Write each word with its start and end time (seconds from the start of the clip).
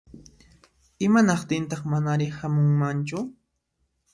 Imanaqtintaq 1.07 1.81
manari 1.91 2.27
hamunmanchu? 2.39 3.19